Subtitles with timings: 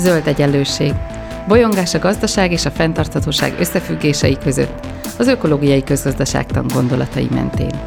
[0.00, 0.94] Zöld egyenlőség.
[1.48, 4.86] Bolyongás a gazdaság és a fenntarthatóság összefüggései között,
[5.18, 7.80] az ökológiai közgazdaságtan gondolatai mentén.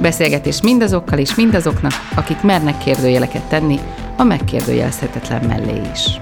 [0.00, 3.78] Beszélgetés mindazokkal és mindazoknak, akik mernek kérdőjeleket tenni,
[4.16, 6.20] a megkérdőjelezhetetlen mellé is.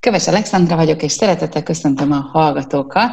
[0.00, 3.10] Köves Alexandra vagyok, és szeretettel köszöntöm a hallgatókat,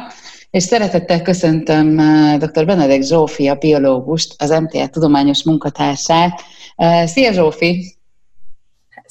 [0.50, 2.64] és szeretettel köszöntöm eh, dr.
[2.66, 6.40] Benedek Zsófi, a biológust, az MTA tudományos munkatársát.
[6.76, 8.00] Eh, szia Zsófi!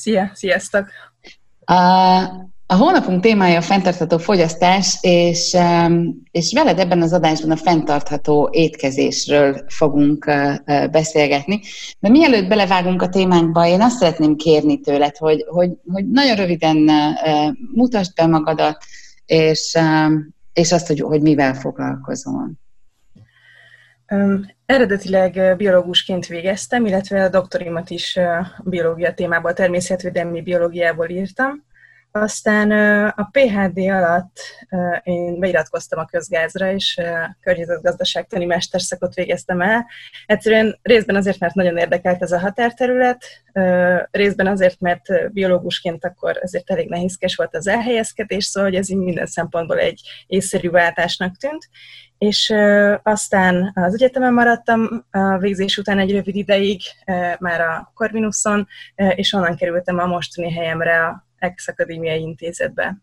[0.02, 0.88] Szia, sziasztok!
[2.66, 5.58] A hónapunk témája a fenntartható fogyasztás, és,
[6.32, 10.32] és veled ebben az adásban a fenntartható étkezésről fogunk
[10.92, 11.62] beszélgetni.
[12.00, 16.90] De mielőtt belevágunk a témánkba, én azt szeretném kérni tőled, hogy, hogy, hogy nagyon röviden
[17.74, 18.84] mutasd be magadat,
[19.26, 19.78] és,
[20.54, 22.52] és azt, hogy, hogy mivel foglalkozol.
[24.66, 28.20] Eredetileg biológusként végeztem, illetve a doktorimat is
[28.64, 31.66] biológia témából, természetvédelmi biológiából írtam.
[32.14, 32.72] Aztán
[33.10, 34.40] a PHD alatt
[35.04, 37.02] én beiratkoztam a közgázra, és
[37.42, 39.86] környezetgazdaságtani mesterszakot végeztem el.
[40.26, 43.26] Egyszerűen részben azért, mert nagyon érdekelt ez a határterület,
[44.12, 48.98] részben azért, mert biológusként akkor ezért elég nehézkes volt az elhelyezkedés, szóval hogy ez így
[48.98, 51.70] minden szempontból egy észszerű váltásnak tűnt.
[52.18, 52.54] És
[53.04, 56.82] aztán az egyetemen maradtam a végzés után egy rövid ideig,
[57.40, 62.98] már a Corvinuson, és onnan kerültem a mostani helyemre a Ex Akadémiai Intézetbe.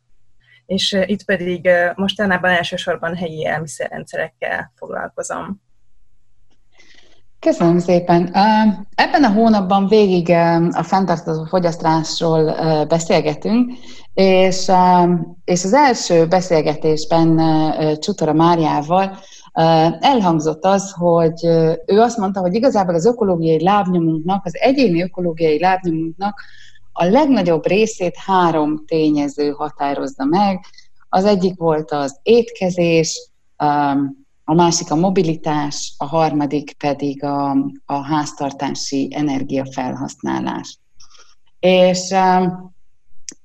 [0.67, 5.63] És itt pedig mostanában elsősorban helyi elmiszerrendszerekkel foglalkozom.
[7.41, 8.35] Köszönöm szépen.
[8.95, 10.31] Ebben a hónapban végig
[10.71, 12.55] a fenntartható fogyasztásról
[12.87, 13.73] beszélgetünk,
[14.15, 14.71] és,
[15.45, 17.41] és az első beszélgetésben
[17.99, 19.19] Csutora Máriával
[20.01, 21.45] elhangzott az, hogy
[21.87, 26.41] ő azt mondta, hogy igazából az ökológiai lábnyomunknak, az egyéni ökológiai lábnyomunknak
[27.01, 30.65] a legnagyobb részét három tényező határozza meg.
[31.09, 37.51] Az egyik volt az étkezés, um, a másik a mobilitás, a harmadik pedig a,
[37.85, 40.79] a háztartási energiafelhasználás.
[41.61, 42.75] És, um,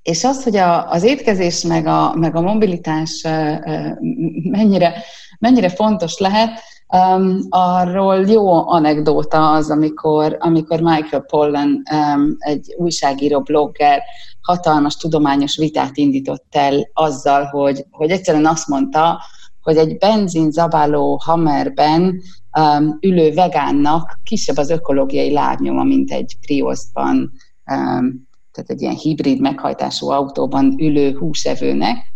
[0.01, 3.97] és az, hogy a, az étkezés meg a, meg a mobilitás uh, uh,
[4.43, 5.03] mennyire,
[5.39, 6.59] mennyire fontos lehet,
[6.93, 14.01] Um, arról jó anekdóta az, amikor, amikor Michael Pollan, um, egy újságíró blogger,
[14.41, 19.21] hatalmas tudományos vitát indított el azzal, hogy, hogy egyszerűen azt mondta,
[19.61, 22.21] hogy egy benzin zabáló Hammerben
[22.59, 27.31] um, ülő vegánnak kisebb az ökológiai lábnyoma, mint egy Priusban,
[27.71, 32.12] um, tehát egy ilyen hibrid meghajtású autóban ülő húsevőnek,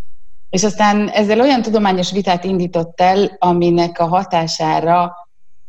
[0.50, 5.12] és aztán ezzel olyan tudományos vitát indított el, aminek a hatására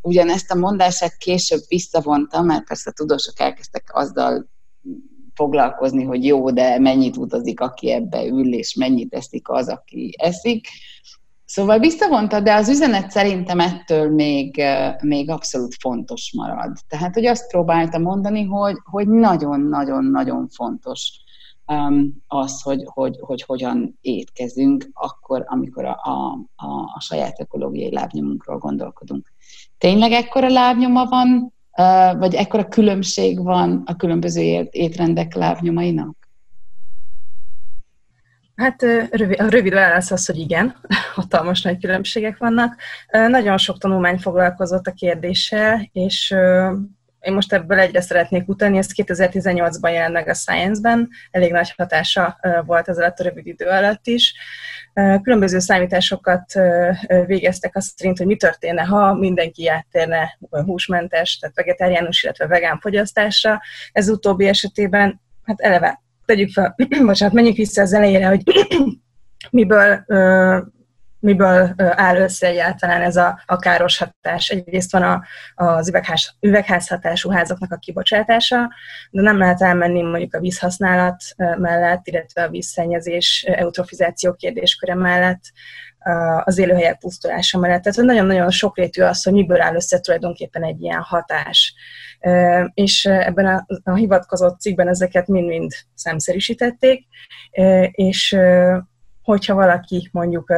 [0.01, 4.49] ugyanezt a mondását később visszavonta, mert persze a tudósok elkezdtek azzal
[5.33, 10.67] foglalkozni, hogy jó, de mennyit utazik, aki ebbe ül, és mennyit eszik az, aki eszik.
[11.45, 14.63] Szóval visszavonta, de az üzenet szerintem ettől még,
[15.01, 16.77] még abszolút fontos marad.
[16.87, 21.11] Tehát, hogy azt próbálta mondani, hogy, nagyon-nagyon-nagyon fontos
[21.73, 27.91] Um, az, hogy, hogy, hogy hogyan étkezünk akkor, amikor a, a, a, a saját ökológiai
[27.91, 29.31] lábnyomunkról gondolkodunk.
[29.77, 31.53] Tényleg ekkora lábnyoma van,
[32.17, 36.17] vagy ekkora különbség van a különböző étrendek lábnyomainak?
[38.55, 38.81] Hát
[39.11, 40.75] rövid, a rövid válasz az, hogy igen,
[41.15, 42.75] hatalmas nagy különbségek vannak.
[43.11, 46.35] Nagyon sok tanulmány foglalkozott a kérdéssel, és
[47.19, 52.39] én most ebből egyre szeretnék utalni, ez 2018-ban jelent meg a Science-ben, elég nagy hatása
[52.65, 54.33] volt ez alatt a rövid idő alatt is.
[55.21, 56.53] Különböző számításokat
[57.25, 63.61] végeztek azt szerint, hogy mi történne, ha mindenki áttérne húsmentes, tehát vegetáriánus, illetve vegán fogyasztásra.
[63.91, 66.75] Ez utóbbi esetében, hát eleve tegyük fel,
[67.05, 68.41] bocsánat, menjünk vissza az elejére, hogy
[69.51, 70.05] miből
[71.19, 74.49] miből áll össze egyáltalán ez a, a káros hatás.
[74.49, 75.23] Egyrészt van a,
[75.55, 78.69] az üvegház, üvegházhatású házaknak a kibocsátása,
[79.11, 85.41] de nem lehet elmenni mondjuk a vízhasználat mellett, illetve a vízszennyezés, eutrofizáció kérdésköre mellett,
[86.43, 87.81] az élőhelyek pusztulása mellett.
[87.81, 91.73] Tehát nagyon-nagyon sokrétű az, hogy miből áll össze tulajdonképpen egy ilyen hatás.
[92.73, 97.07] És ebben a, a hivatkozott cikkben ezeket mind-mind szemszerűsítették,
[97.91, 98.37] és
[99.21, 100.53] hogyha valaki mondjuk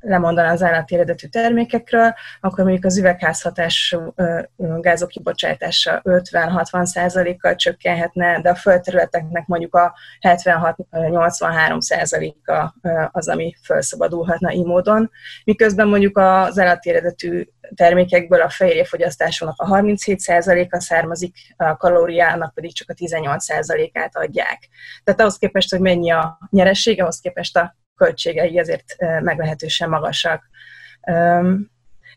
[0.00, 4.14] lemondana az állati eredetű termékekről, akkor mondjuk az üvegházhatású
[4.56, 12.74] gázok kibocsátása 50-60 százalékkal csökkenhetne, de a földterületeknek mondjuk a 76-83 százaléka
[13.10, 15.10] az, ami felszabadulhatna így módon,
[15.44, 17.44] miközben mondjuk az állati eredetű
[17.74, 24.68] termékekből a fehérjefogyasztásnak a 37 százaléka származik, a kalóriának pedig csak a 18 százalékát adják.
[25.04, 28.84] Tehát ahhoz képest, hogy mennyi a nyeressége, ahhoz képest a költségei azért
[29.20, 30.42] meglehetősen magasak.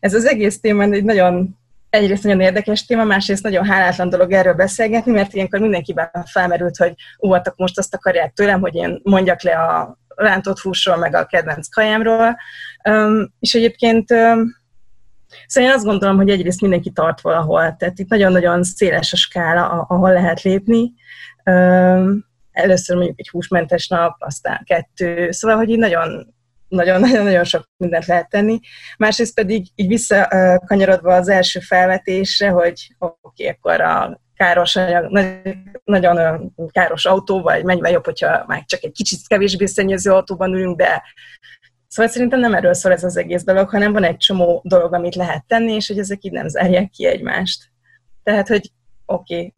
[0.00, 1.58] Ez az egész téma egy nagyon
[1.90, 6.94] egyrészt nagyon érdekes téma, másrészt nagyon hálátlan dolog erről beszélgetni, mert ilyenkor mindenkiben felmerült, hogy
[7.22, 11.26] ó, hát most azt akarják tőlem, hogy én mondjak le a rántott húsról, meg a
[11.26, 12.36] kedvenc kajámról.
[13.38, 14.14] És egyébként
[15.46, 19.68] Szóval én azt gondolom, hogy egyrészt mindenki tart valahol, tehát itt nagyon-nagyon széles a skála,
[19.68, 20.92] ahol lehet lépni
[22.54, 26.34] először mondjuk egy húsmentes nap, aztán kettő, szóval, hogy így nagyon
[26.68, 28.58] nagyon-nagyon sok mindent lehet tenni.
[28.98, 35.10] Másrészt pedig így visszakanyarodva az első felvetésre, hogy oké, okay, akkor a káros anyag,
[35.84, 40.76] nagyon káros autó, vagy mennyivel jobb, hogyha már csak egy kicsit kevésbé szennyező autóban ülünk,
[40.76, 41.02] de
[41.88, 45.14] Szóval szerintem nem erről szól ez az egész dolog, hanem van egy csomó dolog, amit
[45.14, 47.70] lehet tenni, és hogy ezek így nem zárják ki egymást.
[48.22, 48.70] Tehát, hogy
[49.06, 49.54] oké, okay,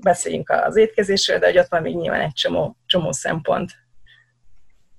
[0.00, 3.72] beszéljünk az étkezésről, de hogy ott van még nyilván egy csomó, csomó szempont.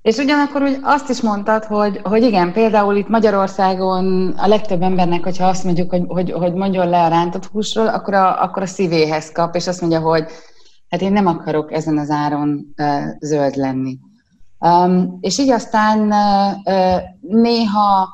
[0.01, 5.23] És ugyanakkor úgy azt is mondtad, hogy, hogy igen, például itt Magyarországon a legtöbb embernek,
[5.23, 8.65] hogyha azt mondjuk, hogy, hogy, hogy mondjon le a rántott húsról, akkor a, akkor a
[8.65, 10.25] szívéhez kap, és azt mondja, hogy
[10.89, 13.97] hát én nem akarok ezen az áron uh, zöld lenni.
[14.59, 15.99] Um, és így aztán
[16.63, 18.09] uh, néha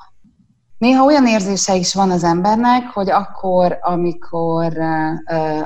[0.84, 4.74] Néha olyan érzése is van az embernek, hogy akkor, amikor,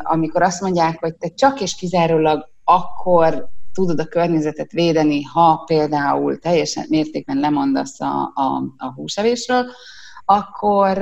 [0.03, 6.39] amikor azt mondják, hogy te csak és kizárólag akkor tudod a környezetet védeni, ha például
[6.39, 9.65] teljesen mértékben lemondasz a, a, a húsevésről,
[10.25, 11.01] akkor,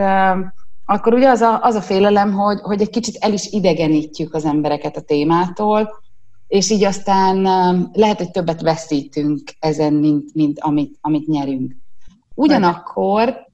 [0.85, 4.45] akkor ugye az a, az a félelem, hogy, hogy egy kicsit el is idegenítjük az
[4.45, 5.89] embereket a témától,
[6.47, 7.41] és így aztán
[7.94, 11.75] lehet, hogy többet veszítünk ezen, mint, mint amit, amit nyerünk.
[12.33, 13.44] Ugyanakkor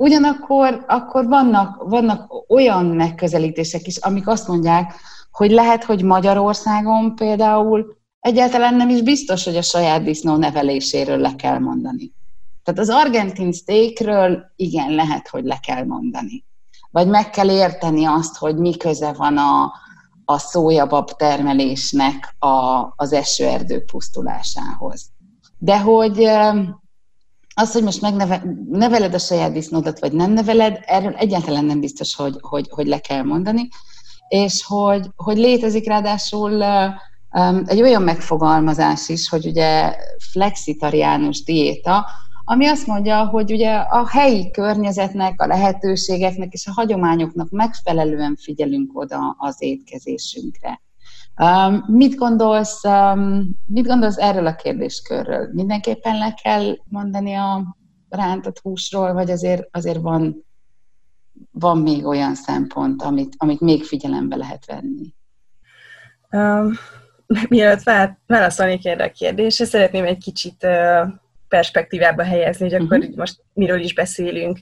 [0.00, 4.94] Ugyanakkor akkor vannak, vannak olyan megközelítések is, amik azt mondják,
[5.30, 11.34] hogy lehet, hogy Magyarországon például egyáltalán nem is biztos, hogy a saját disznó neveléséről le
[11.36, 12.12] kell mondani.
[12.62, 16.44] Tehát az argentin steakről igen, lehet, hogy le kell mondani.
[16.90, 19.72] Vagy meg kell érteni azt, hogy mi köze van a,
[20.24, 25.10] a szójabab termelésnek a, az esőerdő pusztulásához.
[25.58, 26.28] De hogy
[27.58, 32.36] az, hogy most megneveled a saját disznódat, vagy nem neveled, erről egyáltalán nem biztos, hogy,
[32.40, 33.68] hogy, hogy le kell mondani,
[34.28, 36.62] és hogy, hogy létezik ráadásul
[37.64, 39.94] egy olyan megfogalmazás is, hogy ugye
[40.30, 42.06] flexitariánus diéta,
[42.44, 48.98] ami azt mondja, hogy ugye a helyi környezetnek, a lehetőségeknek és a hagyományoknak megfelelően figyelünk
[48.98, 50.80] oda az étkezésünkre.
[51.38, 55.48] Um, mit, gondolsz, um, mit gondolsz erről a kérdéskörről?
[55.52, 57.76] Mindenképpen le kell mondani a
[58.08, 60.46] rántott húsról, vagy azért, azért van,
[61.50, 65.14] van még olyan szempont, amit, amit még figyelembe lehet venni?
[66.30, 66.72] Um,
[67.48, 67.82] mielőtt
[68.26, 71.08] válaszolnék erre a kérdésre, szeretném egy kicsit uh,
[71.48, 73.16] perspektívába helyezni, hogy akkor uh-huh.
[73.16, 74.58] most miről is beszélünk.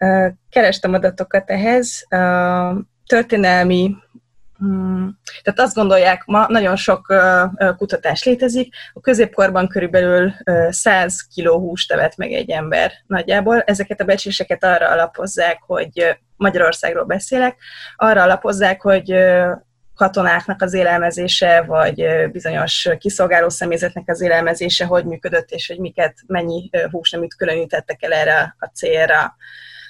[0.00, 2.06] Uh, kerestem adatokat ehhez.
[2.10, 3.96] Uh, történelmi.
[5.42, 7.14] Tehát azt gondolják, ma nagyon sok
[7.76, 13.60] kutatás létezik, a középkorban körülbelül uh, 100 kg húst evett meg egy ember nagyjából.
[13.60, 17.56] Ezeket a becséseket arra alapozzák, hogy Magyarországról beszélek,
[17.96, 19.14] arra alapozzák, hogy
[19.94, 26.70] katonáknak az élelmezése, vagy bizonyos kiszolgáló személyzetnek az élelmezése hogy működött, és hogy miket, mennyi
[26.90, 29.36] húsneműt különítettek el erre a célra.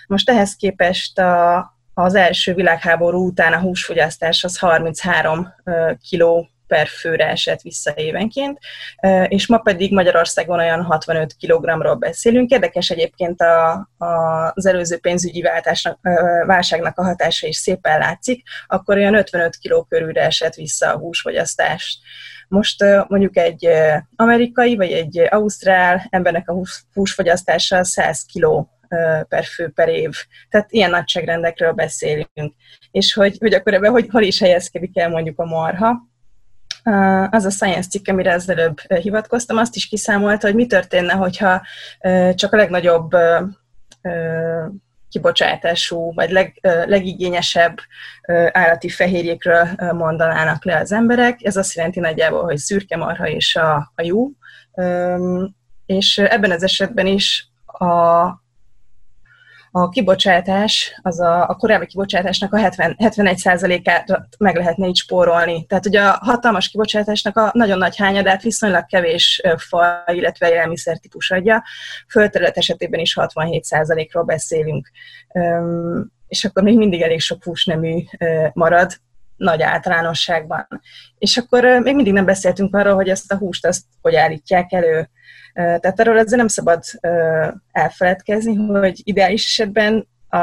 [0.07, 5.55] Most ehhez képest a, az első világháború után a húsfogyasztás az 33
[6.09, 8.59] kiló per főre esett vissza évenként,
[9.29, 12.51] és ma pedig Magyarországon olyan 65 kg-ról beszélünk.
[12.51, 14.07] Érdekes egyébként a, a,
[14.55, 15.99] az előző pénzügyi váltásnak,
[16.47, 21.99] válságnak a hatása is szépen látszik, akkor olyan 55 kg körülre esett vissza a húsfogyasztás.
[22.49, 23.69] Most mondjuk egy
[24.17, 26.57] amerikai vagy egy ausztrál embernek a
[26.95, 28.67] húsfogyasztása 100 kg
[29.29, 30.11] per fő per év.
[30.49, 32.55] Tehát ilyen nagyságrendekről beszélünk.
[32.91, 36.07] És hogy, hogy akkor ebben hogy, hol is helyezkedik el mondjuk a marha.
[37.31, 41.63] Az a Science cikk, amire az előbb hivatkoztam, azt is kiszámolta, hogy mi történne, hogyha
[42.35, 43.11] csak a legnagyobb
[45.09, 47.79] kibocsátású, vagy leg, legigényesebb
[48.53, 51.39] állati fehérjékről mondanának le az emberek.
[51.43, 54.29] Ez azt jelenti nagyjából, hogy szürke marha és a, a jó.
[55.87, 58.27] És ebben az esetben is a,
[59.71, 65.67] a kibocsátás, az a, a korábbi kibocsátásnak a 70, 71%-át meg lehetne így spórolni.
[65.67, 71.63] Tehát ugye a hatalmas kibocsátásnak a nagyon nagy hányadát viszonylag kevés fa, illetve élelmiszertípus adja.
[72.09, 74.91] Földterület esetében is 67%-ról beszélünk.
[75.35, 78.03] Üm, és akkor még mindig elég sok húsnemű
[78.53, 78.93] marad,
[79.39, 80.69] nagy általánosságban.
[81.19, 85.11] És akkor még mindig nem beszéltünk arról, hogy ezt a húst azt hogy állítják elő.
[85.53, 86.83] Tehát arról ezzel nem szabad
[87.71, 90.39] elfeledkezni, hogy ideális esetben a,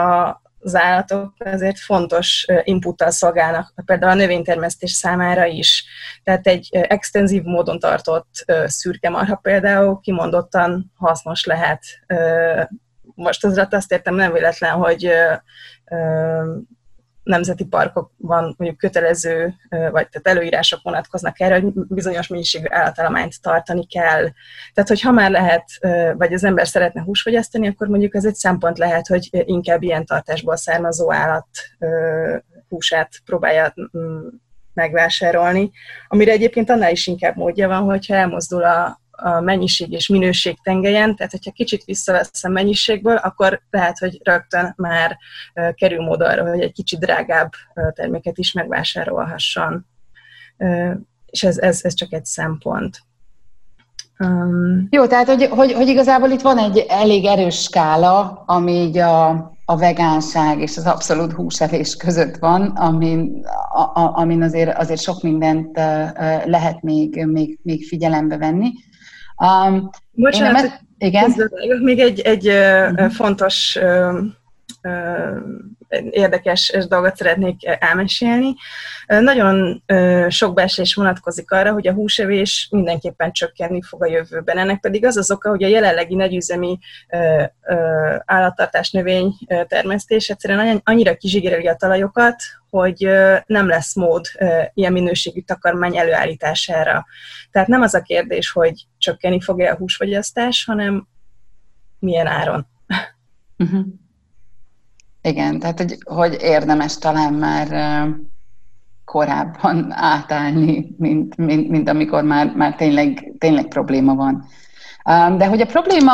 [0.59, 5.85] az állatok azért fontos inputtal szolgálnak, például a növénytermesztés számára is.
[6.23, 11.83] Tehát egy extenzív módon tartott szürke marha például kimondottan hasznos lehet.
[13.15, 15.11] Most az azt értem nem véletlen, hogy
[17.25, 24.29] nemzeti parkokban mondjuk kötelező, vagy tehát előírások vonatkoznak erre, hogy bizonyos mennyiségű állatállományt tartani kell.
[24.73, 25.65] Tehát, hogy ha már lehet,
[26.17, 30.55] vagy az ember szeretne húsfogyasztani, akkor mondjuk ez egy szempont lehet, hogy inkább ilyen tartásból
[30.55, 31.47] származó állat
[32.69, 33.73] húsát próbálja
[34.73, 35.71] megvásárolni,
[36.07, 41.15] amire egyébként annál is inkább módja van, hogyha elmozdul a, a mennyiség és minőség tengelyen,
[41.15, 45.17] tehát hogyha kicsit visszaveszem mennyiségből, akkor lehet, hogy rögtön már
[45.73, 47.51] kerül mód arra, hogy egy kicsit drágább
[47.93, 49.85] terméket is megvásárolhasson.
[51.25, 52.99] És ez, ez, ez csak egy szempont.
[54.19, 58.97] Um, Jó, tehát hogy, hogy, hogy igazából itt van egy elég erős skála, ami így
[58.97, 59.29] a,
[59.65, 65.21] a vegánság és az abszolút húsevés között van, amin, a, a, amin azért, azért sok
[65.21, 65.77] mindent
[66.45, 68.71] lehet még, még, még figyelembe venni.
[69.37, 71.51] Um, Bocsánat, én igen.
[71.81, 73.11] még egy, egy uh-huh.
[73.11, 73.79] fontos
[76.09, 78.53] érdekes dolgot szeretnék elmesélni.
[79.07, 79.83] Nagyon
[80.27, 84.57] sok beszélés vonatkozik arra, hogy a húsevés mindenképpen csökkenni fog a jövőben.
[84.57, 86.79] Ennek pedig az az oka, hogy a jelenlegi nagyüzemi
[88.25, 89.33] állattartás növény
[89.67, 92.35] termesztés egyszerűen annyira kizsigereli a talajokat,
[92.69, 93.09] hogy
[93.45, 94.25] nem lesz mód
[94.73, 97.05] ilyen minőségű takarmány előállítására.
[97.51, 98.73] Tehát nem az a kérdés, hogy
[99.05, 101.07] csökkenni fog-e a húsfogyasztás, hanem
[101.99, 102.67] milyen áron.
[103.57, 103.85] Uh-huh.
[105.21, 107.67] Igen, tehát hogy, hogy érdemes talán már
[109.05, 114.45] korábban átállni, mint, mint, mint amikor már, már tényleg, tényleg probléma van.
[115.37, 116.11] De hogy a probléma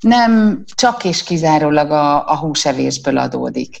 [0.00, 3.76] nem csak és kizárólag a, a húsevésből adódik.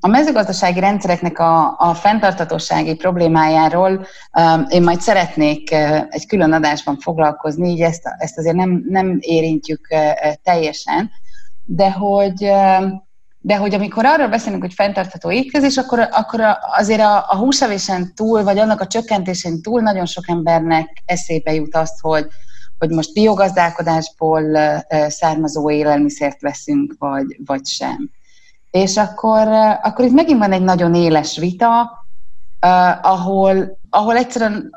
[0.00, 4.06] A mezőgazdasági rendszereknek a, a fenntartatósági problémájáról
[4.68, 5.70] én majd szeretnék
[6.08, 9.88] egy külön adásban foglalkozni, így ezt, ezt azért nem, nem érintjük
[10.42, 11.10] teljesen,
[11.64, 12.50] de hogy
[13.44, 16.40] de hogy amikor arról beszélünk, hogy fenntartható étkezés, akkor, akkor
[16.76, 21.74] azért a, a húsevésen túl, vagy annak a csökkentésén túl nagyon sok embernek eszébe jut
[21.74, 22.26] azt, hogy,
[22.78, 24.42] hogy most biogazdálkodásból
[25.08, 28.10] származó élelmiszert veszünk, vagy, vagy sem.
[28.72, 29.48] És akkor,
[29.82, 32.04] akkor itt megint van egy nagyon éles vita,
[33.02, 34.70] ahol, ahol egyszerűen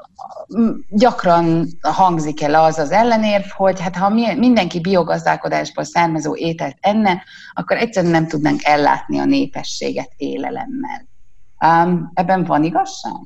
[0.90, 7.24] gyakran hangzik el az az ellenérv, hogy hát ha mindenki biogazdálkodásból származó ételt enne,
[7.54, 11.08] akkor egyszerűen nem tudnánk ellátni a népességet élelemmel.
[11.66, 13.22] Um, ebben van igazság?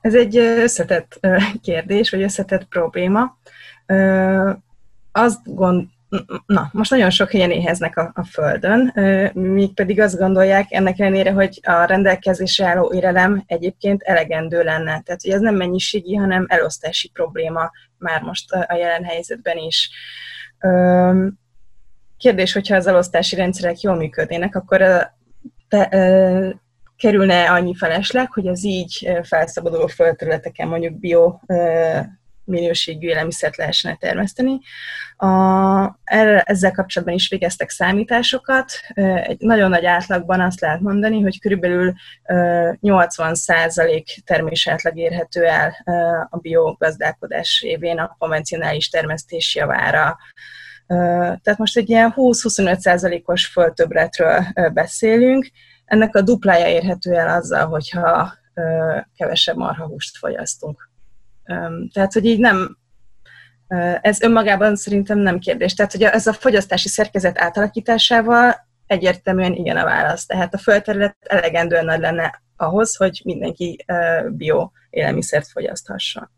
[0.00, 1.20] Ez egy összetett
[1.62, 3.36] kérdés, vagy összetett probléma.
[5.12, 5.86] Azt gond,
[6.46, 8.92] na, most nagyon sok helyen éheznek a, a Földön,
[9.34, 15.00] míg pedig azt gondolják ennek ellenére, hogy a rendelkezésre álló érelem egyébként elegendő lenne.
[15.00, 19.90] Tehát, hogy ez nem mennyiségi, hanem elosztási probléma már most a jelen helyzetben is.
[22.16, 25.10] Kérdés, hogyha az elosztási rendszerek jól működnének, akkor
[25.68, 25.88] te,
[26.96, 31.38] kerülne annyi felesleg, hogy az így felszabaduló földterületeken mondjuk bio
[32.46, 34.60] minőségű élelmiszert lehessen termeszteni.
[35.16, 35.26] A,
[36.04, 38.72] erre, ezzel kapcsolatban is végeztek számításokat.
[39.22, 41.92] Egy nagyon nagy átlagban azt lehet mondani, hogy körülbelül
[42.26, 45.74] 80% termés átlag érhető el
[46.30, 50.18] a biogazdálkodás révén a konvencionális termesztés javára.
[50.86, 55.50] Tehát most egy ilyen 20-25%-os földtöbletről beszélünk.
[55.84, 58.34] Ennek a duplája érhető el azzal, hogyha
[59.16, 60.90] kevesebb marhahúst fogyasztunk.
[61.92, 62.76] Tehát, hogy így nem,
[64.00, 65.74] ez önmagában szerintem nem kérdés.
[65.74, 68.54] Tehát, hogy ez a fogyasztási szerkezet átalakításával
[68.86, 70.26] egyértelműen igen a válasz.
[70.26, 73.84] Tehát a földterület elegendően nagy lenne ahhoz, hogy mindenki
[74.30, 76.30] bio élelmiszert fogyaszthasson.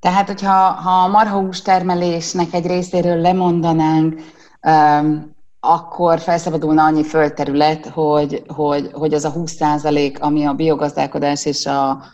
[0.00, 4.20] Tehát, hogyha ha a marhahús termelésnek egy részéről lemondanánk,
[4.62, 11.66] um, akkor felszabadulna annyi földterület, hogy, hogy, hogy az a 20% ami a biogazdálkodás és
[11.66, 12.04] a,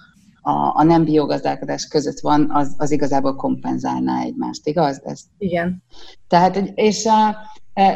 [0.42, 5.00] a, a nem biogazdálkodás között van, az, az igazából kompenzálná egymást, igaz?
[5.04, 5.20] Ez?
[5.38, 5.82] Igen.
[6.28, 7.08] Tehát, és,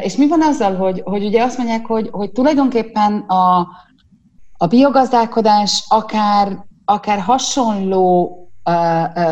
[0.01, 3.67] és mi van azzal, hogy, hogy ugye azt mondják, hogy, hogy tulajdonképpen a,
[4.57, 8.41] a biogazdálkodás akár, akár hasonló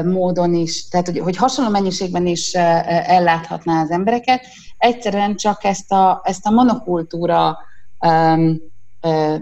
[0.04, 4.46] módon is, tehát hogy, hogy hasonló mennyiségben is elláthatná az embereket,
[4.78, 7.58] egyszerűen csak ezt a, ezt a monokultúra
[8.00, 8.58] um,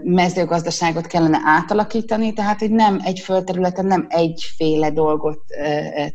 [0.02, 5.40] mezőgazdaságot kellene átalakítani, tehát hogy nem egy földterületen nem egyféle dolgot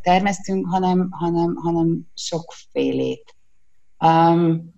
[0.01, 3.36] termesztünk, hanem, hanem, hanem sokfélét.
[4.06, 4.74] Um,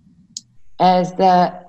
[0.76, 1.66] ez, e,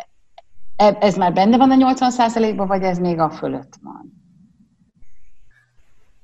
[0.77, 4.22] ez már benne van a 80%-ban, vagy ez még a fölött van?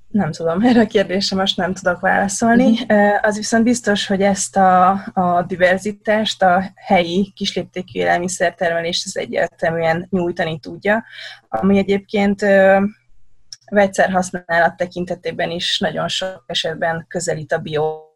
[0.09, 2.71] Nem tudom, erre a kérdésre most nem tudok válaszolni.
[2.71, 3.19] Uh-huh.
[3.23, 10.59] Az viszont biztos, hogy ezt a, a diverzitást, a helyi kisléptékű élelmiszertermelést ez egyértelműen nyújtani
[10.59, 11.05] tudja,
[11.49, 12.41] ami egyébként
[13.71, 18.07] vegyszerhasználat tekintetében is nagyon sok esetben közelít a bio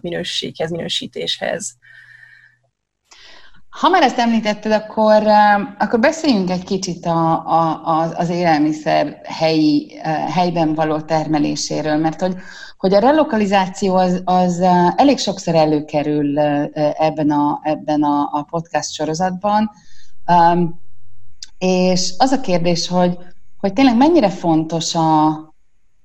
[0.00, 1.76] minőséghez, minősítéshez.
[3.80, 5.22] Ha már ezt említetted, akkor,
[5.78, 9.98] akkor beszéljünk egy kicsit a, a, az élelmiszer helyi,
[10.32, 12.34] helyben való termeléséről, mert hogy,
[12.76, 14.60] hogy a relokalizáció az, az
[14.96, 19.70] elég sokszor előkerül ebben a, ebben a, a podcast sorozatban,
[21.58, 23.18] és az a kérdés, hogy,
[23.56, 25.28] hogy tényleg mennyire fontos a,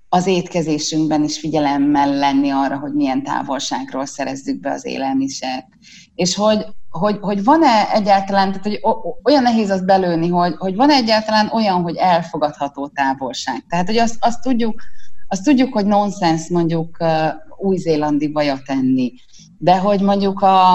[0.09, 5.67] az étkezésünkben is figyelemmel lenni arra, hogy milyen távolságról szerezzük be az élelmiszert.
[6.15, 8.79] És hogy, hogy, hogy van-e egyáltalán, tehát hogy
[9.23, 13.65] olyan nehéz azt belőni, hogy, hogy van-e egyáltalán olyan, hogy elfogadható távolság.
[13.69, 14.81] Tehát, hogy azt, azt, tudjuk,
[15.27, 17.27] azt tudjuk, hogy nonsens mondjuk uh,
[17.57, 19.13] új-zélandi vajat enni,
[19.57, 20.73] de hogy mondjuk a,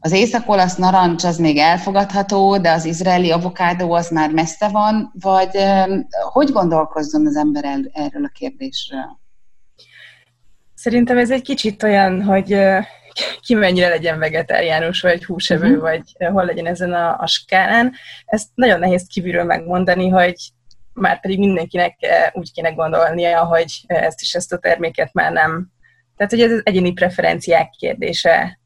[0.00, 5.56] az észak-olasz narancs az még elfogadható, de az izraeli avokádó az már messze van, vagy
[5.56, 9.20] um, hogy gondolkozzon az ember el, erről a kérdésről?
[10.74, 12.56] Szerintem ez egy kicsit olyan, hogy
[13.40, 15.80] ki mennyire legyen vegetáriánus, vagy húsevő, uh-huh.
[15.80, 16.02] vagy
[16.32, 17.92] hol legyen ezen a, a skálán.
[18.24, 20.34] Ezt nagyon nehéz kívülről megmondani, hogy
[20.92, 25.68] már pedig mindenkinek eh, úgy kéne gondolnia, hogy ezt is ezt a terméket már nem.
[26.16, 28.58] Tehát, hogy ez egyéni preferenciák kérdése.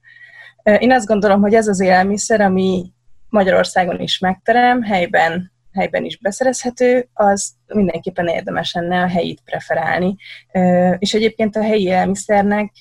[0.63, 2.93] Eh, én azt gondolom, hogy ez az élelmiszer, ami
[3.29, 10.17] Magyarországon is megterem, helyben, helyben is beszerezhető, az mindenképpen érdemes lenne a helyit preferálni.
[10.49, 12.73] Eh, és egyébként a helyi élelmiszernek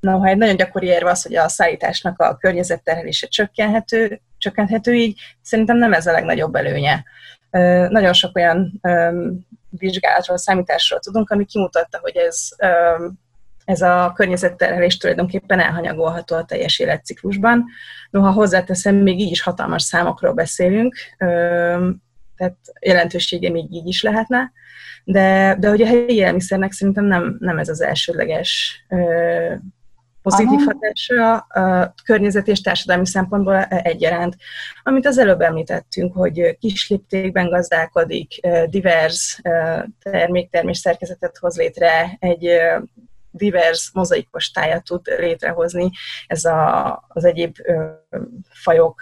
[0.00, 5.76] ha egy nagyon gyakori érve az, hogy a szállításnak a környezetterhelése csökkenhető, csökkenthető így, szerintem
[5.76, 7.04] nem ez a legnagyobb előnye.
[7.88, 8.80] Nagyon sok olyan
[9.70, 12.48] vizsgálatról, számításról tudunk, ami kimutatta, hogy ez,
[13.64, 17.64] ez a környezetterhelés tulajdonképpen elhanyagolható a teljes életciklusban.
[18.10, 20.96] Noha hozzáteszem, még így is hatalmas számokról beszélünk,
[22.36, 24.52] tehát jelentősége még így is lehetne,
[25.04, 28.80] de, de hogy a helyi élelmiszernek szerintem nem, nem ez az elsődleges
[30.30, 30.72] pozitív Aha.
[30.72, 34.36] hatása a környezeti és társadalmi szempontból egyaránt.
[34.82, 39.40] Amit az előbb említettünk, hogy kis léptékben gazdálkodik, divers
[40.02, 42.48] termék-termés szerkezetet hoz létre, egy
[43.30, 45.90] divers mozaikos tájat tud létrehozni.
[46.26, 47.56] Ez a, az egyéb
[48.50, 49.00] fajok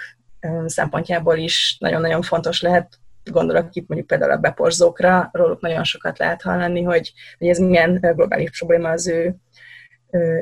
[0.67, 2.99] szempontjából is nagyon-nagyon fontos lehet
[3.31, 7.99] gondolok itt mondjuk például a beporzókra, róluk nagyon sokat lehet hallani, hogy, hogy ez milyen
[8.01, 9.37] globális probléma az ő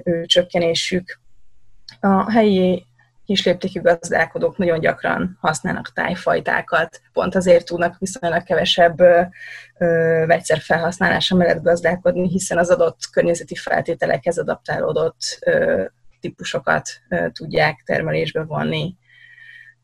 [0.04, 1.20] ő csökkenésük.
[2.00, 2.86] A helyi
[3.24, 9.24] kisléptékű gazdálkodók nagyon gyakran használnak tájfajtákat, pont azért tudnak viszonylag kevesebb ö,
[10.26, 15.84] vegyszer felhasználása mellett gazdálkodni, hiszen az adott környezeti feltételekhez adaptálódott ö,
[16.20, 18.96] típusokat ö, tudják termelésbe vonni.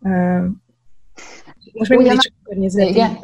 [0.05, 0.45] Ö,
[1.73, 3.19] most még mindig csak környezeti, igen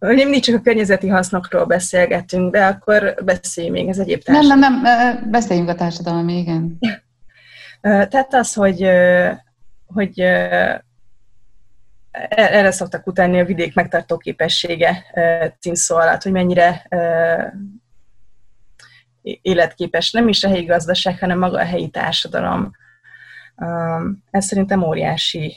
[0.00, 4.58] mindig csak a környezeti hasznokról beszélgetünk, de akkor beszélj még az egyéb társadalom.
[4.58, 6.78] Nem, nem, nem, beszéljünk a társadalmi, igen.
[8.10, 8.88] Tehát az, hogy,
[9.86, 10.82] hogy e-,
[12.28, 15.04] erre szoktak utáni a vidék megtartó képessége
[15.60, 16.86] címszó alatt, hogy mennyire
[19.22, 22.70] életképes nem is a helyi gazdaság, hanem maga a helyi társadalom.
[24.30, 25.56] Ez szerintem óriási,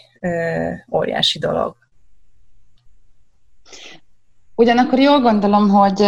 [0.91, 1.82] óriási dolog.
[4.55, 6.05] Ugyanakkor jól gondolom, hogy,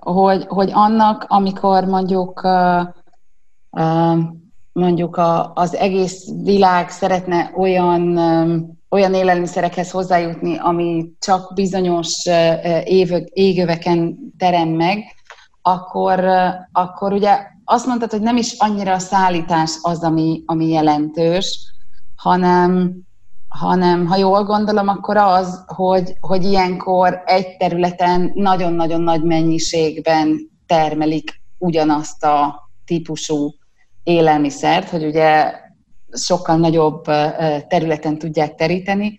[0.00, 2.46] hogy, hogy annak, amikor mondjuk
[4.74, 8.18] mondjuk a, az egész világ szeretne olyan,
[8.90, 12.26] olyan élelmiszerekhez hozzájutni, ami csak bizonyos
[12.84, 15.04] évök, égöveken terem meg,
[15.62, 16.24] akkor,
[16.72, 21.72] akkor ugye azt mondtad, hogy nem is annyira a szállítás az, ami, ami jelentős,
[22.16, 22.92] hanem,
[23.54, 31.42] hanem ha jól gondolom, akkor az, hogy, hogy ilyenkor egy területen nagyon-nagyon nagy mennyiségben termelik
[31.58, 33.54] ugyanazt a típusú
[34.02, 35.52] élelmiszert, hogy ugye
[36.12, 37.04] sokkal nagyobb
[37.68, 39.16] területen tudják teríteni,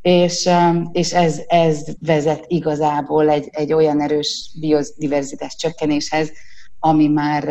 [0.00, 0.50] és,
[0.92, 6.32] és ez, ez vezet igazából egy, egy olyan erős biodiverzitás csökkenéshez,
[6.78, 7.48] ami már,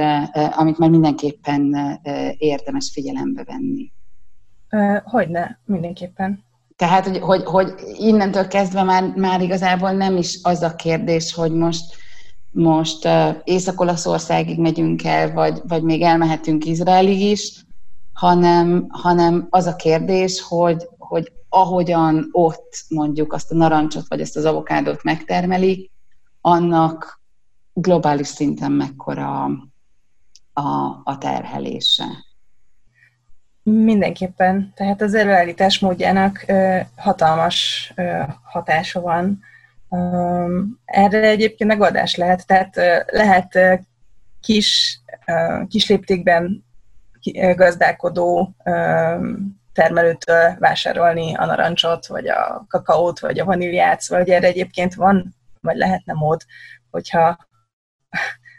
[0.56, 1.76] amit már mindenképpen
[2.38, 3.94] érdemes figyelembe venni.
[5.04, 6.44] Hogyne, mindenképpen.
[6.76, 11.52] Tehát, hogy, hogy, hogy innentől kezdve már, már igazából nem is az a kérdés, hogy
[11.52, 11.96] most,
[12.52, 13.08] most
[13.44, 17.66] Észak-Olaszországig megyünk el, vagy, vagy még elmehetünk Izraelig is,
[18.14, 24.36] hanem, hanem az a kérdés, hogy, hogy ahogyan ott mondjuk azt a narancsot, vagy ezt
[24.36, 25.92] az avokádot megtermelik,
[26.42, 27.22] annak
[27.74, 29.44] globális szinten mekkora
[30.54, 30.62] a,
[31.04, 32.06] a terhelése.
[33.70, 34.72] Mindenképpen.
[34.76, 39.40] Tehát az előállítás módjának ö, hatalmas ö, hatása van.
[39.90, 42.48] Ö, erre egyébként megoldás lehet.
[42.48, 43.74] Tehát ö, lehet ö,
[44.42, 46.66] kis, ö, kis léptékben
[47.56, 48.72] gazdálkodó ö,
[49.74, 55.76] termelőtől vásárolni a narancsot, vagy a kakaót, vagy a vaníliát, vagy erre egyébként van, vagy
[55.76, 56.42] lehetne mód,
[56.92, 57.48] hogyha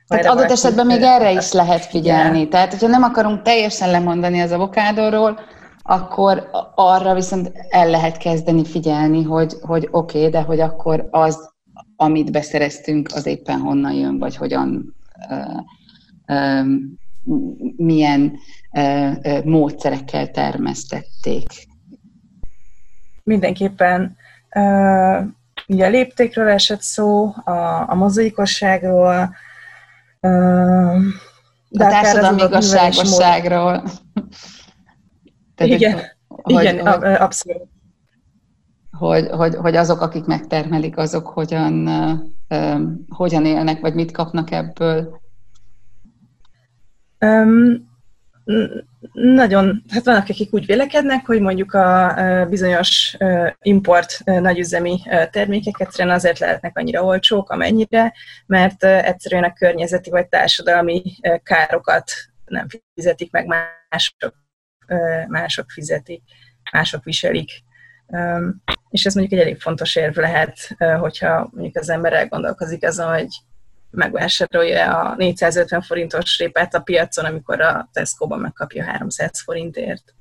[0.09, 2.39] tehát adott esetben még erre is lehet figyelni.
[2.39, 2.51] Igen.
[2.51, 5.41] Tehát, hogyha nem akarunk teljesen lemondani az avokádóról,
[5.83, 11.55] akkor arra viszont el lehet kezdeni figyelni, hogy, hogy oké, okay, de hogy akkor az,
[11.97, 14.95] amit beszereztünk, az éppen honnan jön, vagy hogyan,
[15.31, 16.99] uh, um,
[17.77, 18.39] milyen
[18.71, 21.47] uh, uh, módszerekkel termesztették.
[23.23, 24.17] Mindenképpen.
[24.55, 25.25] Uh,
[25.67, 29.35] ugye a léptékről esett szó, a, a mozaikosságról,
[30.21, 33.83] de a társadalmi igazságosságról.
[35.57, 37.69] igen, hogy, igen hogy, abszolút.
[38.91, 41.89] Hogy, hogy, hogy azok, akik megtermelik, azok hogyan,
[43.09, 45.21] hogyan élnek, vagy mit kapnak ebből?
[47.21, 47.95] Um,
[49.13, 52.15] nagyon, hát vannak, akik úgy vélekednek, hogy mondjuk a
[52.49, 53.17] bizonyos
[53.63, 58.15] import nagyüzemi termékek egyszerűen azért lehetnek annyira olcsók, amennyire,
[58.47, 61.03] mert egyszerűen a környezeti vagy társadalmi
[61.43, 62.11] károkat
[62.45, 64.35] nem fizetik meg, mások,
[65.29, 66.23] mások fizetik,
[66.73, 67.51] mások viselik.
[68.89, 70.59] És ez mondjuk egy elég fontos érv lehet,
[70.99, 73.29] hogyha mondjuk az ember elgondolkozik azon, hogy
[73.97, 80.15] megvásárolja a 450 forintos répát a piacon, amikor a Tesco-ban megkapja 300 forintért.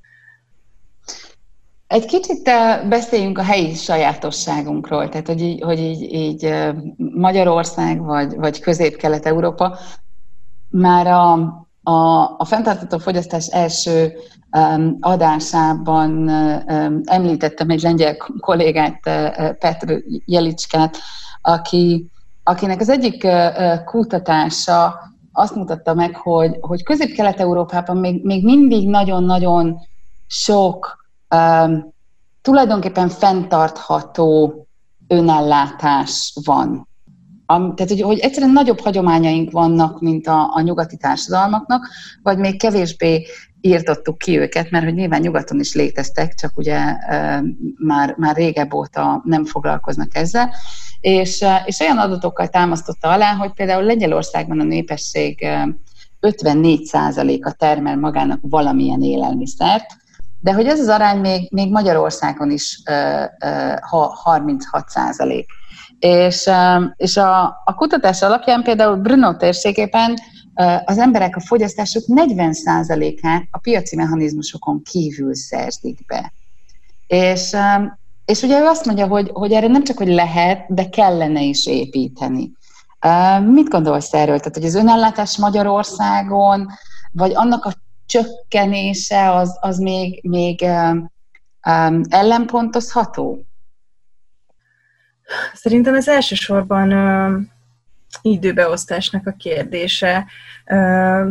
[1.88, 8.02] Egy kicsit eh, beszéljünk a helyi sajátosságunkról, tehát hogy így, hogy így, így eh, Magyarország
[8.02, 9.78] vagy, vagy Közép-Kelet-Európa
[10.70, 11.32] már a,
[11.84, 14.14] a, a fenntartató fogyasztás első
[15.00, 19.00] adásában um, említettem egy lengyel kollégát,
[19.60, 20.98] Petr Jelicskát,
[21.42, 22.12] aki
[22.48, 23.28] akinek az egyik
[23.86, 25.00] kutatása
[25.32, 29.80] azt mutatta meg, hogy, hogy Közép-Kelet-Európában még, még mindig nagyon-nagyon
[30.28, 31.94] sok um,
[32.42, 34.54] tulajdonképpen fenntartható
[35.08, 36.88] önellátás van.
[37.46, 41.88] Am, tehát, hogy, hogy egyszerűen nagyobb hagyományaink vannak, mint a, a nyugati társadalmaknak,
[42.24, 43.26] vagy még kevésbé
[43.62, 46.80] írtottuk ki őket, mert hogy nyilván nyugaton is léteztek, csak ugye
[47.78, 50.50] már, már régebb óta nem foglalkoznak ezzel
[51.06, 55.48] és, és olyan adatokkal támasztotta alá, hogy például Lengyelországban a népesség
[56.22, 59.86] 54%-a termel magának valamilyen élelmiszert,
[60.42, 62.82] de hogy ez az arány még, még Magyarországon is
[63.90, 65.50] ha 36 százalék.
[66.00, 66.50] És,
[66.96, 70.14] és a, a kutatás alapján például Brno térségében
[70.86, 76.34] az emberek a fogyasztásuk 40%-át a piaci mechanizmusokon kívül szerzik be.
[77.08, 77.56] És,
[78.26, 81.66] és ugye ő azt mondja, hogy, hogy erre nem csak, hogy lehet, de kellene is
[81.66, 82.52] építeni.
[83.46, 84.38] Mit gondolsz erről?
[84.38, 86.68] Tehát, hogy az önellátás Magyarországon,
[87.12, 87.74] vagy annak a
[88.06, 93.46] csökkenése az, az még, még um, ellenpontozható?
[95.54, 97.42] Szerintem ez elsősorban uh,
[98.22, 100.26] időbeosztásnak a kérdése.
[100.66, 101.30] Uh,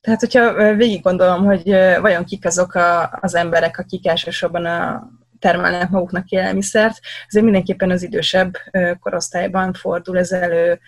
[0.00, 1.70] tehát, hogyha végig gondolom, hogy
[2.00, 5.08] vajon kik azok a, az emberek, akik elsősorban a,
[5.40, 8.52] termelnek maguknak élelmiszert, ezért mindenképpen az idősebb
[9.00, 10.80] korosztályban fordul ez elő.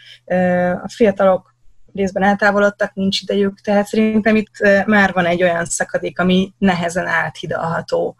[0.83, 1.55] A fiatalok
[1.95, 8.17] részben eltávolodtak, nincs idejük, tehát szerintem itt már van egy olyan szakadék, ami nehezen áthidalható.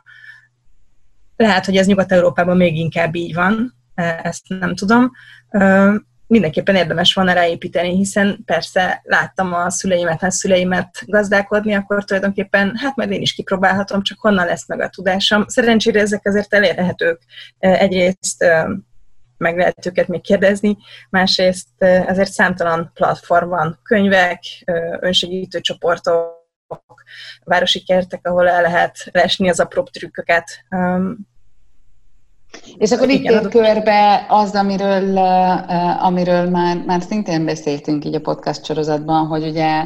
[1.37, 3.75] Lehet, hogy ez Nyugat-Európában még inkább így van,
[4.23, 5.11] ezt nem tudom
[6.27, 12.97] mindenképpen érdemes volna ráépíteni, hiszen persze láttam a szüleimet, a szüleimet gazdálkodni, akkor tulajdonképpen hát
[12.97, 15.45] majd én is kipróbálhatom, csak honnan lesz meg a tudásom.
[15.49, 17.23] Szerencsére ezek azért elérhetők.
[17.59, 18.45] Egyrészt
[19.37, 20.77] meg lehet őket még kérdezni,
[21.11, 21.69] másrészt
[22.07, 24.43] azért számtalan platform van, könyvek,
[25.01, 26.41] önsegítő csoportok,
[27.45, 30.65] városi kertek, ahol el lehet lesni az apró trükköket.
[32.77, 35.19] És akkor itt ér körbe az, amiről,
[35.99, 39.85] amiről már, már szintén beszéltünk így a podcast sorozatban, hogy ugye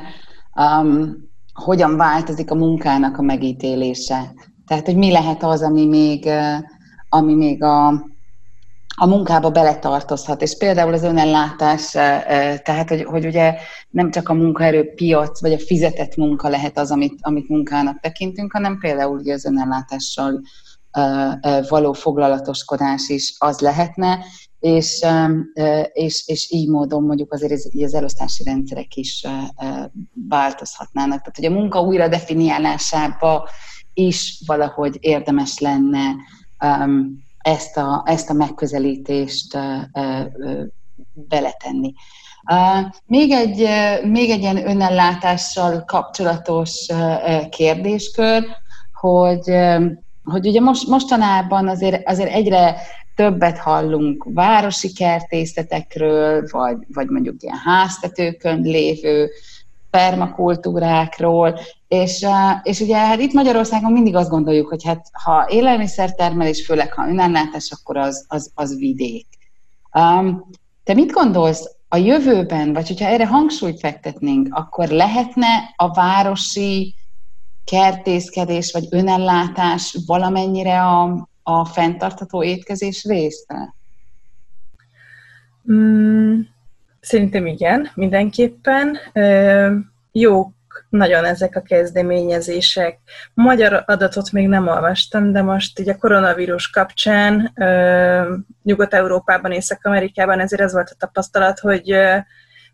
[0.54, 1.16] um,
[1.52, 4.34] hogyan változik a munkának a megítélése.
[4.66, 6.28] Tehát, hogy mi lehet az, ami még,
[7.08, 8.04] ami még a,
[8.98, 10.42] a munkába beletartozhat.
[10.42, 11.90] És például az önellátás,
[12.62, 13.54] tehát, hogy, hogy ugye
[13.90, 18.78] nem csak a munkaerőpiac, vagy a fizetett munka lehet az, amit, amit munkának tekintünk, hanem
[18.78, 20.40] például ugye az önellátással
[21.68, 24.24] való foglalatoskodás is az lehetne,
[24.60, 25.06] és,
[25.92, 27.52] és, és így módon mondjuk azért
[27.84, 29.26] az elosztási rendszerek is
[30.28, 31.18] változhatnának.
[31.18, 33.48] Tehát, hogy a munka újra definiálásába
[33.94, 36.14] is valahogy érdemes lenne
[37.46, 39.58] ezt a, ezt a megközelítést
[41.12, 41.92] beletenni.
[43.06, 43.68] Még egy,
[44.10, 46.86] még egy ilyen önellátással kapcsolatos
[47.50, 48.44] kérdéskör,
[48.92, 49.50] hogy
[50.24, 52.76] hogy ugye most, mostanában azért, azért egyre
[53.14, 59.30] többet hallunk városi kertészetekről, vagy, vagy mondjuk ilyen háztetőkön lévő
[59.90, 62.26] permakultúrákról, és,
[62.62, 67.70] és ugye hát itt Magyarországon mindig azt gondoljuk, hogy hát ha élelmiszertermelés, főleg ha önellátás,
[67.70, 69.26] akkor az, az, az vidék.
[69.92, 70.48] Um,
[70.84, 75.46] te mit gondolsz a jövőben, vagy hogyha erre hangsúlyt fektetnénk, akkor lehetne
[75.76, 76.94] a városi
[77.64, 83.74] kertészkedés vagy önellátás valamennyire a, a fenntartható étkezés része?
[85.72, 86.40] Mm,
[87.06, 88.98] szerintem igen, mindenképpen.
[90.12, 90.54] Jók
[90.88, 92.98] nagyon ezek a kezdeményezések.
[93.34, 97.52] Magyar adatot még nem olvastam, de most így a koronavírus kapcsán
[98.62, 101.96] Nyugat-Európában, Észak-Amerikában ezért az volt a tapasztalat, hogy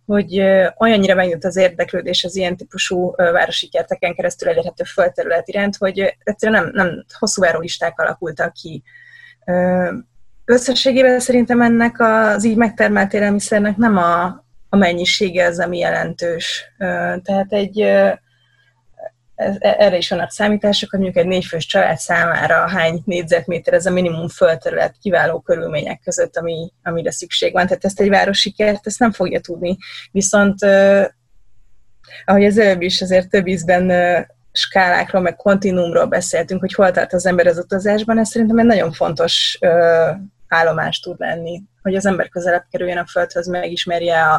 [0.06, 0.42] hogy
[0.78, 6.62] olyannyira megnőtt az érdeklődés az ilyen típusú városi kerteken keresztül elérhető földterület iránt, hogy egyszerűen
[6.62, 8.82] nem, nem hosszú listák alakultak ki.
[10.52, 14.24] Összességében szerintem ennek az így megtermelt élelmiszernek nem a,
[14.68, 16.64] a mennyisége az, ami jelentős.
[17.22, 18.20] Tehát egy e,
[19.58, 24.28] erre is vannak számítások, hogy mondjuk egy négyfős család számára hány négyzetméter ez a minimum
[24.28, 27.66] földterület kiváló körülmények között, ami, amire szükség van.
[27.66, 29.76] Tehát ezt egy városi kert ezt nem fogja tudni.
[30.10, 30.58] Viszont
[32.24, 33.90] ahogy az előbb is azért több ízben
[34.52, 38.92] skálákról, meg kontinumról beszéltünk, hogy hol tart az ember az utazásban, ez szerintem egy nagyon
[38.92, 39.58] fontos
[40.52, 44.34] állomás tud lenni, hogy az ember közelebb kerüljön a földhöz, megismerje a,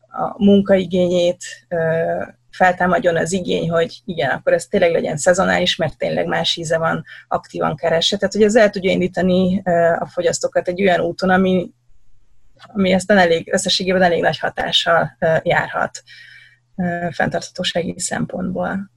[0.00, 1.44] a munkaigényét,
[2.50, 7.04] feltámadjon az igény, hogy igen, akkor ez tényleg legyen szezonális, mert tényleg más íze van,
[7.28, 8.16] aktívan keresse.
[8.16, 9.62] Tehát, hogy ez el tudja indítani
[9.98, 11.70] a fogyasztókat egy olyan úton, ami,
[12.66, 16.02] ami aztán elég, összességében elég nagy hatással járhat
[17.10, 18.90] fenntarthatósági szempontból.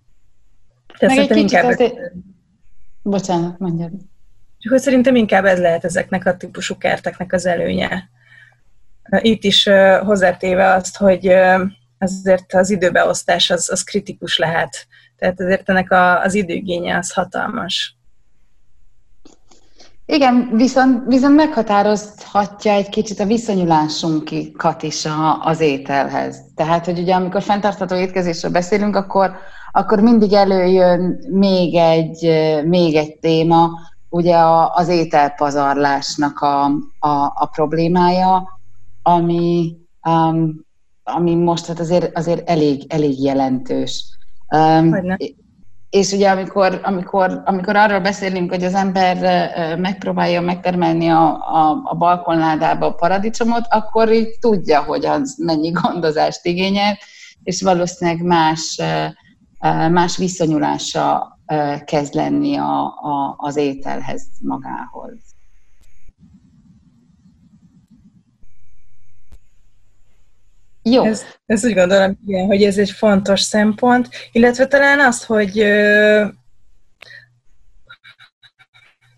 [0.98, 1.64] Tehát Meg egy inkább...
[1.64, 1.96] Azért...
[3.02, 3.92] Bocsánat, mondjad.
[4.64, 8.10] Csak hogy szerintem inkább ez lehet ezeknek a típusú kerteknek az előnye.
[9.20, 9.70] Itt is
[10.04, 11.28] hozzátéve azt, hogy
[11.98, 14.88] azért az időbeosztás az, az kritikus lehet.
[15.18, 17.98] Tehát azért ennek a, az időgénye az hatalmas.
[20.06, 26.42] Igen, viszont, viszont meghatározhatja egy kicsit a viszonyulásunkat is a, az ételhez.
[26.56, 29.36] Tehát, hogy ugye amikor fenntartható étkezésről beszélünk, akkor,
[29.72, 32.30] akkor mindig előjön még egy,
[32.66, 33.70] még egy téma,
[34.14, 34.38] ugye
[34.74, 36.64] az ételpazarlásnak a,
[37.00, 38.60] a, a problémája,
[39.02, 39.78] ami,
[40.10, 40.66] um,
[41.04, 44.06] ami most hát azért, azért elég, elég jelentős.
[44.56, 45.16] Um,
[45.90, 49.18] és ugye amikor, amikor, amikor arról beszélünk, hogy az ember
[49.78, 56.46] megpróbálja megtermelni a, a, a balkonládába a paradicsomot, akkor így tudja, hogy az mennyi gondozást
[56.46, 56.98] igényel,
[57.44, 58.82] és valószínűleg más,
[59.92, 61.33] más viszonyulása
[61.86, 65.34] kezd lenni a, a, az ételhez magához.
[70.84, 71.06] Jó.
[71.06, 76.26] Ez, ez úgy gondolom, igen, hogy ez egy fontos szempont, illetve talán az, hogy ö,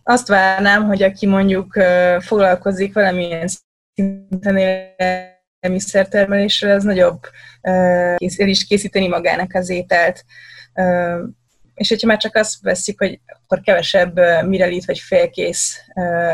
[0.03, 3.47] azt várnám, hogy aki mondjuk ö, foglalkozik valamilyen
[3.93, 7.19] szinten élelmiszertermeléssel, az nagyobb
[7.61, 10.25] ö, kész, el is készíteni magának az ételt.
[11.75, 15.79] És hogyha már csak azt veszik, hogy akkor kevesebb mirelit vagy félkész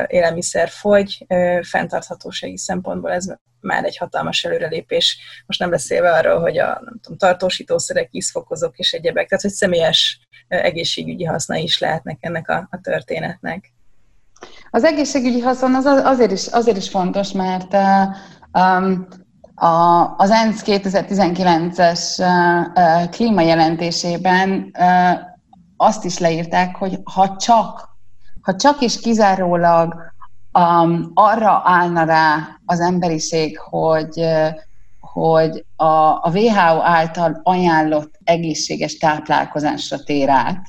[0.08, 1.26] élelmiszer fogy,
[1.62, 3.26] fenntarthatósági szempontból ez
[3.60, 5.18] már egy hatalmas előrelépés.
[5.46, 10.20] Most nem beszélve arról, hogy a nem tudom, tartósítószerek, ízfokozók és egyebek, tehát hogy személyes
[10.48, 13.74] egészségügyi haszna is lehetnek ennek a, a történetnek.
[14.70, 17.74] Az egészségügyi haszon az azért is, azért is fontos, mert
[18.54, 19.08] um,
[19.56, 25.31] a, az ENSZ 2019-es uh, klímajelentésében uh,
[25.82, 27.98] azt is leírták, hogy ha csak,
[28.42, 29.96] ha csak is kizárólag
[30.54, 34.26] um, arra állna rá az emberiség, hogy,
[35.00, 40.62] hogy a, a WHO által ajánlott egészséges táplálkozásra tér át,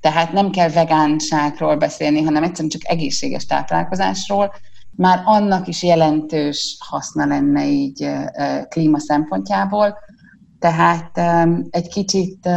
[0.00, 4.52] tehát nem kell vegánságról beszélni, hanem egyszerűen csak egészséges táplálkozásról,
[4.90, 8.10] már annak is jelentős haszna lenne így
[8.68, 9.98] klíma szempontjából.
[10.58, 11.18] Tehát
[11.70, 12.48] egy kicsit,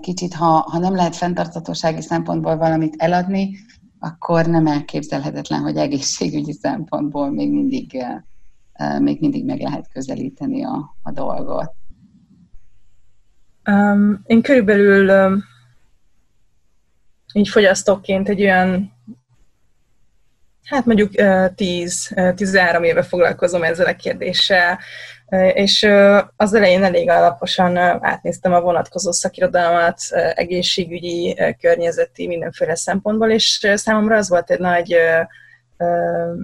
[0.00, 3.56] kicsit ha, ha nem lehet fenntartatósági szempontból valamit eladni,
[3.98, 8.04] akkor nem elképzelhetetlen, hogy egészségügyi szempontból még mindig,
[8.98, 11.72] még mindig meg lehet közelíteni a, a dolgot.
[13.70, 15.42] Um, én körülbelül um,
[17.32, 18.92] így fogyasztóként egy olyan
[20.64, 24.78] Hát mondjuk 10-13 éve foglalkozom ezzel a kérdéssel,
[25.52, 25.88] és
[26.36, 30.00] az elején elég alaposan átnéztem a vonatkozó szakirodalmat,
[30.34, 34.96] egészségügyi, környezeti, mindenféle szempontból, és számomra az volt egy nagy,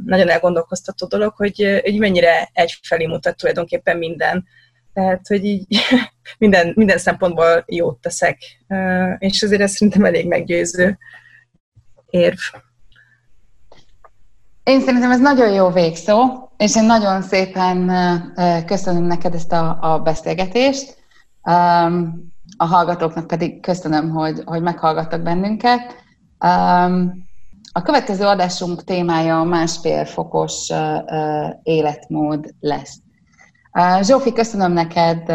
[0.05, 4.44] nagyon elgondolkoztató dolog, hogy, hogy mennyire egyfelé mutat tulajdonképpen minden.
[4.92, 5.66] Tehát, hogy így
[6.38, 8.38] minden, minden szempontból jót teszek,
[9.18, 10.98] és azért ez szerintem elég meggyőző
[12.11, 12.38] érv.
[14.66, 17.90] Én szerintem ez nagyon jó végszó, és én nagyon szépen
[18.66, 20.96] köszönöm neked ezt a, a beszélgetést.
[22.57, 25.94] A hallgatóknak pedig köszönöm, hogy, hogy meghallgattak bennünket.
[27.72, 30.72] A következő adásunk témája a másfél fokos
[31.62, 32.98] életmód lesz.
[34.00, 35.29] Zsófi, köszönöm neked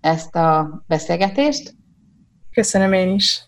[0.00, 1.74] ezt a beszélgetést.
[2.50, 3.44] Köszönöm én is.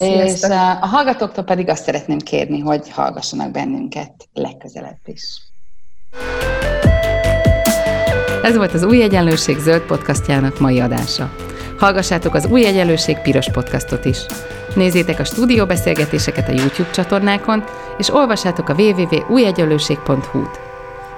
[0.00, 0.50] Sziasztok.
[0.50, 5.42] És a hallgatóktól pedig azt szeretném kérni, hogy hallgassanak bennünket legközelebb is.
[8.42, 11.34] Ez volt az Új Egyenlőség zöld podcastjának mai adása.
[11.78, 14.18] Hallgassátok az Új Egyenlőség piros podcastot is.
[14.74, 17.64] Nézzétek a stúdióbeszélgetéseket a YouTube csatornákon,
[17.98, 20.60] és olvassátok a www.újegyenlőség.hu-t.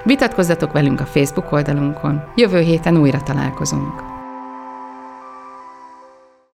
[0.03, 2.23] Vitatkozzatok velünk a Facebook oldalunkon.
[2.35, 4.12] Jövő héten újra találkozunk.